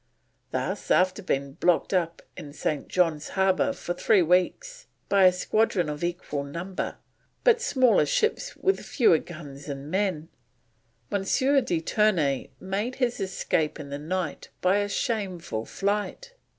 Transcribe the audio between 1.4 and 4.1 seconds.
blocked up in St. John's Harbour for